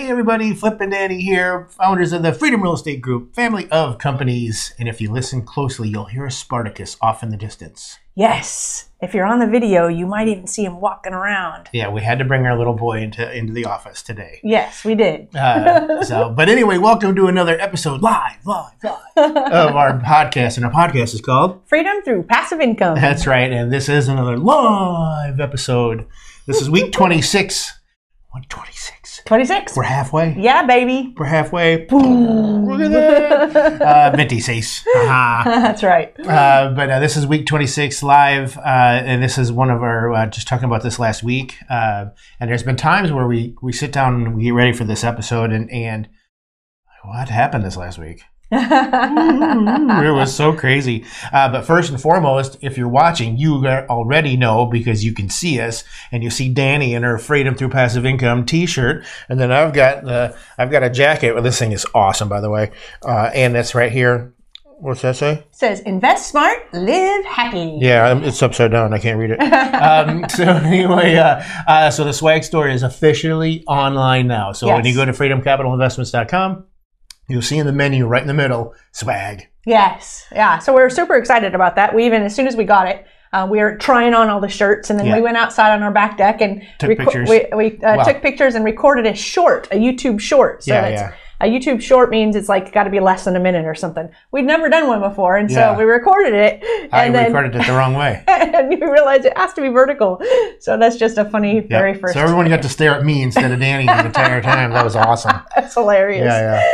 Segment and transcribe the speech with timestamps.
[0.00, 3.98] Hey everybody, Flip and Dani here, founders of the Freedom Real Estate Group, family of
[3.98, 4.72] companies.
[4.78, 7.98] And if you listen closely, you'll hear a Spartacus off in the distance.
[8.14, 8.88] Yes.
[9.02, 11.68] If you're on the video, you might even see him walking around.
[11.74, 14.40] Yeah, we had to bring our little boy into into the office today.
[14.42, 15.36] Yes, we did.
[15.36, 20.56] Uh, so, but anyway, welcome to another episode, live, live, live, of our podcast.
[20.56, 22.94] And our podcast is called Freedom through passive income.
[22.94, 23.52] That's right.
[23.52, 26.06] And this is another live episode.
[26.46, 27.74] This is week 26.
[28.30, 28.99] 126.
[29.24, 29.76] 26.
[29.76, 30.34] We're halfway.
[30.38, 31.14] Yeah, baby.
[31.16, 31.84] We're halfway.
[31.84, 32.66] Boom.
[32.66, 32.90] Look at
[33.52, 33.82] that.
[33.82, 34.84] Uh, 26.
[34.86, 35.44] Haha.
[35.62, 36.14] That's right.
[36.20, 38.60] Uh, but uh, this is week 26 live, uh,
[39.04, 41.56] and this is one of our uh, just talking about this last week.
[41.68, 42.06] Uh,
[42.38, 45.04] and there's been times where we we sit down and we get ready for this
[45.04, 46.08] episode, and and
[47.04, 48.22] what happened this last week?
[48.52, 51.04] It was so crazy.
[51.32, 55.60] Uh, but first and foremost, if you're watching, you already know because you can see
[55.60, 59.72] us and you see Dani in her Freedom Through Passive Income T-shirt, and then I've
[59.72, 61.34] got the I've got a jacket.
[61.34, 62.70] Well, this thing is awesome, by the way,
[63.04, 64.34] uh, and it's right here.
[64.80, 65.44] What's that say?
[65.50, 67.78] says invest smart, live happy.
[67.82, 68.94] Yeah, it's upside down.
[68.94, 69.38] I can't read it.
[69.38, 74.52] um, so anyway, uh, uh, so the swag store is officially online now.
[74.52, 76.64] So when you go to freedomcapitalinvestments.com,
[77.30, 79.48] you'll see in the menu right in the middle swag.
[79.66, 80.26] Yes.
[80.32, 80.58] Yeah.
[80.58, 81.94] So we're super excited about that.
[81.94, 84.48] We even, as soon as we got it, uh, we were trying on all the
[84.48, 85.14] shirts, and then Yeah.
[85.16, 87.28] we went outside on our back deck and Took pictures.
[87.28, 88.02] We, we uh, Wow.
[88.02, 90.64] took pictures and recorded a short, a YouTube short.
[90.64, 91.12] So Yeah, yeah.
[91.40, 94.08] a YouTube short means it's like got to be less than a minute or something.
[94.32, 95.74] We'd never done one before, and Yeah.
[95.74, 96.60] so we recorded it,
[96.92, 98.24] I and then recorded it the wrong way.
[98.26, 100.20] and we realized it has to be vertical.
[100.58, 101.68] So that's just a funny, Yep.
[101.68, 102.14] very first.
[102.14, 104.72] So everyone got to stare at me instead of Dani the entire time.
[104.72, 105.38] That was awesome.
[105.54, 106.24] That's hilarious.
[106.26, 106.72] Yeah, yeah.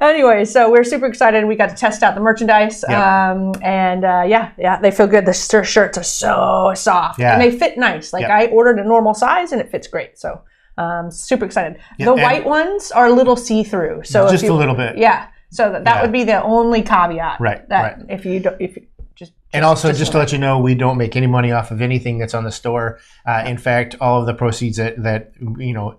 [0.00, 1.44] Anyway, so we're super excited.
[1.46, 3.30] We got to test out the merchandise, Yeah.
[3.32, 5.26] um, and uh, yeah, yeah, they feel good.
[5.26, 7.32] The shirts are so soft, Yeah.
[7.34, 8.12] and they fit nice.
[8.12, 8.36] Like Yeah.
[8.36, 10.18] I ordered a normal size, and it fits great.
[10.18, 10.40] So
[10.78, 11.78] um, super excited.
[11.98, 14.98] the and- white ones are a little see through, so Just you, a little bit.
[14.98, 16.02] Yeah, so that, that Yeah.
[16.02, 17.40] would be the only caveat.
[17.40, 18.06] Right, That right.
[18.10, 18.82] if you don't, if you
[19.14, 21.80] just And also, just to let you know, we don't make any money off of
[21.80, 22.98] anything that's on the store.
[23.26, 25.96] Uh, in fact, all of the proceeds that, that you know,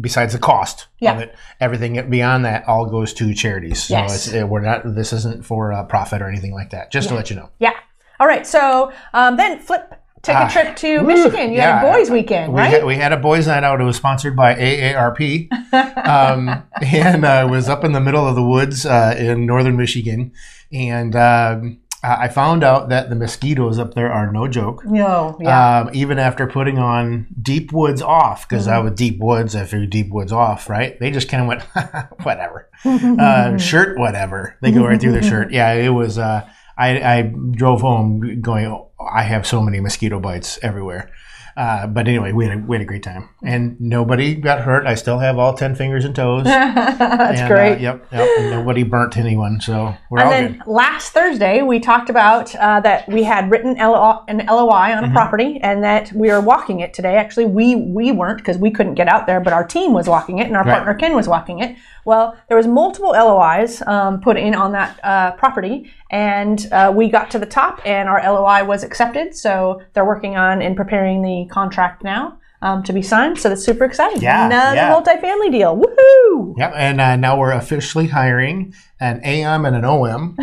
[0.00, 1.14] besides the cost Yeah.
[1.14, 3.84] of it, everything beyond that all goes to charities.
[3.84, 4.26] So Yes.
[4.28, 4.82] it's, uh, we're not.
[4.94, 6.90] This isn't for uh, profit or anything like that.
[6.92, 7.48] Just to let you know.
[7.58, 7.72] yeah.
[8.18, 9.94] All right, so um, then flip.
[10.22, 11.50] Take Ah, a trip to woo, Michigan.
[11.50, 12.68] You had a boys' weekend, We right?
[12.68, 13.80] had, we had a boys' night out.
[13.80, 15.48] It was sponsored by AARP,
[16.06, 20.32] um, and uh, was up in the middle of the woods uh, in northern Michigan.
[20.70, 24.84] And um, I I found out that the mosquitoes up there are no joke.
[24.84, 25.80] no, yeah.
[25.80, 29.90] Um, even after putting on Deep Woods off, because I was Deep Woods, I figured
[29.90, 30.98] Deep Woods off, right?
[30.98, 31.62] They just kind of went,
[32.22, 32.68] whatever.
[32.84, 34.56] uh, shirt, whatever.
[34.62, 35.52] They go right through the shirt.
[35.52, 36.18] Yeah, it was.
[36.18, 41.10] Uh, I, I drove home going, oh, I have so many mosquito bites everywhere.
[41.56, 44.86] Uh, but anyway, we had, a, we had a great time, and nobody got hurt.
[44.86, 46.44] I still have all ten fingers and toes.
[46.44, 47.72] That's and, great.
[47.76, 48.28] Uh, yep, yep.
[48.38, 50.66] And nobody burnt anyone, so we're And all then good.
[50.66, 55.10] last Thursday, we talked about uh, that we had written LO- an LOI on a
[55.10, 55.12] Mm-hmm.
[55.16, 57.16] property and that we were walking it today.
[57.16, 60.38] Actually, we we weren't because we couldn't get out there, but our team was walking
[60.38, 60.74] it and our Right.
[60.74, 61.76] partner Ken was walking it.
[62.04, 67.08] Well, there was multiple LOIs um, put in on that uh, property, and uh, we
[67.08, 69.34] got to the top, and our LOI was accepted.
[69.36, 72.36] So they're working on and preparing the contract now.
[72.62, 74.20] Um, to be signed, so that's super exciting.
[74.20, 74.92] Yeah, Another yeah.
[74.94, 75.78] multifamily deal.
[75.78, 76.54] Woohoo!
[76.58, 80.36] Yep, and uh, now we're officially hiring an AM and an OM,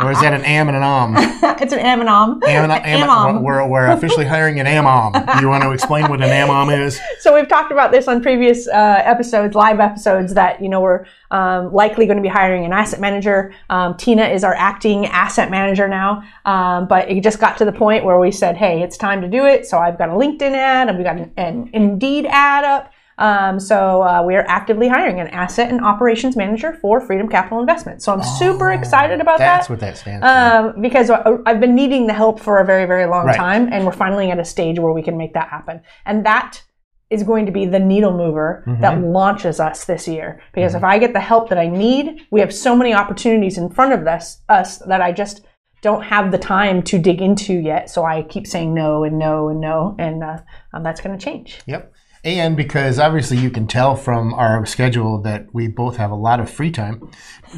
[0.00, 1.14] or is that an AM and an OM?
[1.60, 2.42] it's an Am-and-Om.
[2.44, 3.42] Am, am, Am-om.
[3.42, 5.34] we're, we're officially hiring an AMOM.
[5.34, 6.98] Do you want to explain what an AMOM is?
[7.20, 11.04] So we've talked about this on previous uh, episodes, live episodes, that you know we're
[11.30, 13.52] um, likely going to be hiring an asset manager.
[13.68, 17.72] Um, Tina is our acting asset manager now, um, but it just got to the
[17.72, 20.52] point where we said, "Hey, it's time to do it." So I've got a LinkedIn
[20.52, 22.92] ad, and we've got an, an Indeed ad up.
[23.18, 27.60] Um, so uh, we are actively hiring an asset and operations manager for Freedom Capital
[27.60, 28.02] Investment.
[28.02, 29.56] So I'm super excited about that.
[29.56, 30.28] That's what that stands for.
[30.76, 33.36] Um, because I- I've been needing the help for a very, very long Right.
[33.36, 35.80] time, and we're finally at a stage where we can make that happen.
[36.06, 36.62] And that
[37.10, 38.82] is going to be the needle mover Mm-hmm.
[38.82, 40.40] that launches us this year.
[40.52, 43.70] Because if I get the help that I need, we have so many opportunities in
[43.70, 45.44] front of us, us that I just
[45.80, 47.88] don't have the time to dig into yet.
[47.88, 50.38] So I keep saying no and no and no, and uh,
[50.74, 51.60] um, that's going to change.
[51.66, 51.92] Yep.
[52.24, 56.40] And because obviously you can tell from our schedule that we both have a lot
[56.40, 57.10] of free time,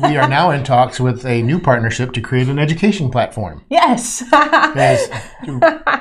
[0.02, 3.64] we are now in talks with a new partnership to create an education platform.
[3.70, 4.22] Yes.
[4.32, 5.10] As,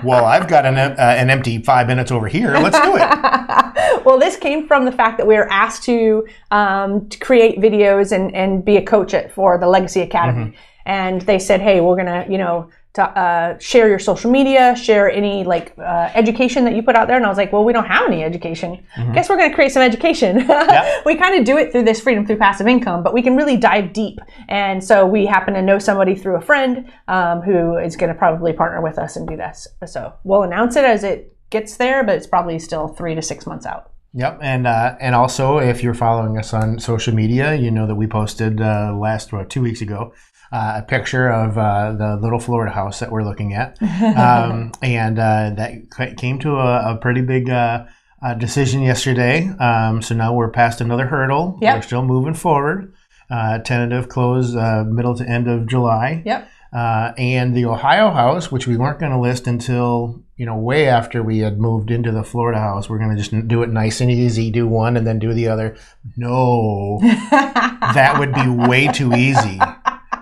[0.04, 2.54] well, I've got an, uh, an empty five minutes over here.
[2.54, 4.06] Let's do it.
[4.06, 8.12] well, this came from the fact that we were asked to, um, to create videos
[8.12, 10.56] and, and be a coach at, for the Legacy Academy.
[10.86, 14.76] And they said, hey, we're going to, you know, to uh, share your social media,
[14.76, 17.18] share any like uh, education that you put out there.
[17.18, 18.84] And I was like, well, we don't have any education.
[19.14, 20.38] Guess we're going to create some education.
[21.06, 23.58] we kind of do it through this freedom through passive income, but we can really
[23.58, 24.18] dive deep.
[24.48, 28.18] And so we happen to know somebody through a friend um, who is going to
[28.18, 29.68] probably partner with us and do this.
[29.86, 33.46] So we'll announce it as it gets there, but it's probably still three to six
[33.46, 33.92] months out.
[34.14, 37.94] Yep, and uh, and also if you're following us on social media, you know that
[37.94, 40.14] we posted uh, last well, two weeks ago
[40.52, 43.82] uh, a picture of uh, the little Florida house that we're looking at,
[44.18, 47.50] um, and uh, that came to a, a pretty big.
[47.50, 47.86] Uh,
[48.22, 49.48] uh, decision yesterday.
[49.60, 51.58] Um, so now we're past another hurdle.
[51.62, 51.76] Yep.
[51.76, 52.94] We're still moving forward.
[53.30, 56.24] Uh, tentative close uh, middle to end of July.
[56.26, 56.50] Yep.
[56.72, 60.88] Uh, and the Ohio house, which we weren't going to list until you know way
[60.88, 62.88] after we had moved into the Florida house.
[62.88, 65.48] We're going to just do it nice and easy, do one and then do the
[65.48, 65.78] other.
[66.16, 69.60] No, that would be way too easy.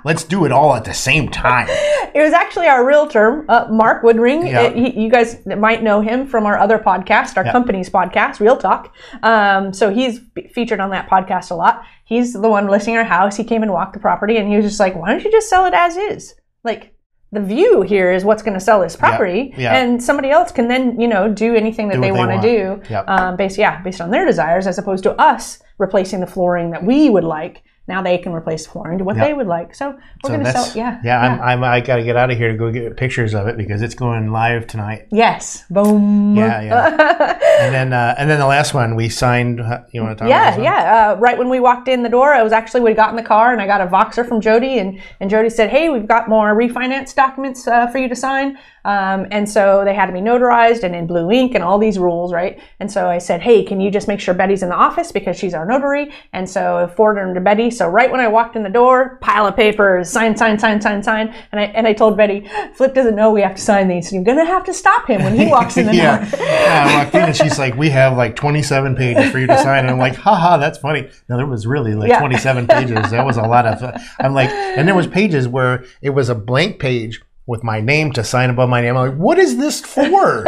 [0.07, 1.67] Let's do it all at the same time.
[2.15, 4.49] It was actually our realtor, uh, Mark Woodring.
[4.49, 4.61] Yeah.
[4.61, 8.57] Uh, he- you guys might know him from our other podcast, our company's podcast, Real
[8.57, 8.95] Talk.
[9.21, 10.19] Um, so he's
[10.55, 11.83] featured on that podcast a lot.
[12.05, 13.35] He's the one listing our house.
[13.37, 15.47] He came and walked the property, and he was just like, "Why don't you just
[15.49, 16.33] sell it as is?
[16.63, 16.93] Like."
[17.33, 19.75] The view here is what's going to sell this property, yeah.
[19.77, 22.41] and somebody else can then, you know, do anything that Do they they want to
[22.41, 23.03] do, Yep.
[23.09, 26.85] um, based, yeah, based on their desires, as opposed to us replacing the flooring that
[26.85, 27.63] we would like.
[27.87, 29.73] Now they can replace flooring to what they would like.
[29.73, 31.19] So we're So going to sell, yeah, yeah.
[31.21, 33.55] I'm, I'm I got to get out of here to go get pictures of it
[33.57, 35.07] because it's going live tonight.
[35.11, 35.63] Yes.
[35.69, 36.35] Boom.
[36.35, 37.39] Yeah, yeah.
[37.61, 39.61] and then uh, and then the last one we signed.
[39.61, 40.29] uh, You want to talk?
[40.29, 41.11] about Yeah, yeah.
[41.11, 43.23] Uh, right when we walked in the door, I was actually we got in the
[43.23, 46.27] car and I got a Voxer from Jody, and and Jody said, "Hey, we've got
[46.27, 50.19] more refinance documents uh, for you to sign." Um, and so they had to be
[50.21, 52.57] notarized and in blue ink and all these rules, right?
[52.79, 55.37] And so I said, "Hey, can you just make sure Betty's in the office because
[55.37, 57.69] she's our notary?" And so I forwarded them to Betty.
[57.77, 61.03] So right when I walked in the door, pile of papers, sign, sign, sign, sign,
[61.03, 61.33] sign.
[61.51, 64.11] And I and I told Betty, "Flip doesn't know we have to sign these.
[64.11, 66.17] You're gonna have to stop him when he walks in the yeah.
[66.29, 69.47] door." yeah, I walked in and she's like, "We have like 27 pages for you
[69.47, 72.19] to sign," and I'm like, "Haha, that's funny." No, there was really like Yeah.
[72.19, 73.11] 27 pages.
[73.11, 74.01] That was a lot of.
[74.19, 78.11] I'm like, and there was pages where it was a blank page with my name
[78.11, 78.95] to sign above my name.
[78.97, 80.43] I'm like, "What is this for?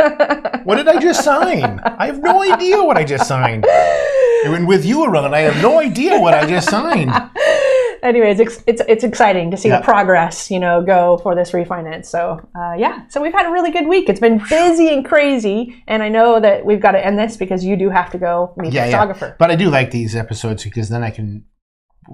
[0.66, 1.80] what did I just sign?
[2.04, 3.66] I have no idea what I just signed."
[4.46, 7.12] And with you around, I have no idea what I just signed.
[8.04, 9.80] anyways, it's, it's it's exciting to see Yeah.
[9.80, 12.06] the progress, you know, go for this refinance.
[12.06, 14.08] So uh, yeah, so we've had a really good week.
[14.10, 17.64] It's been busy and crazy, and I know that we've got to end this because
[17.66, 18.98] you do have to go meet Yeah, the yeah.
[18.98, 19.36] photographer.
[19.40, 21.44] But I do like these episodes because then I can,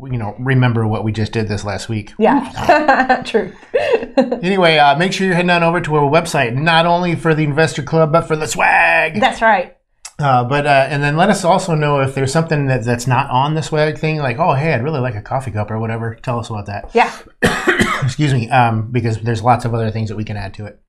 [0.03, 2.13] you know, remember what we just did this last week.
[2.17, 3.53] Yeah, true.
[4.17, 7.43] Anyway, uh, make sure you're heading on over to our website, not only for the
[7.43, 9.19] Investor Club, but for the swag.
[9.19, 9.75] That's right.
[10.17, 13.29] Uh, but uh, and then let us also know if there's something that, that's not
[13.29, 16.15] on the swag thing, like oh hey, I'd really like a coffee cup or whatever.
[16.15, 16.91] Tell us about that.
[16.93, 17.13] Yeah,
[18.03, 20.79] Excuse me, um, because there's lots of other things that we can add to it.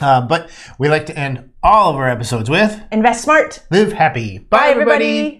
[0.00, 3.62] Uh, but we like to end all of our episodes with invest smart.
[3.70, 5.39] "Live happy." Bye, everybody.